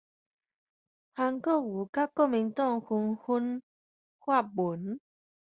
[1.13, 3.61] 韓國瑜佮國民黨紛紛
[4.25, 4.99] 發文